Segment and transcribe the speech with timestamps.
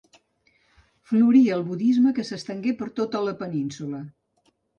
[1.11, 4.03] Florí el budisme que s'estengué per tota la península.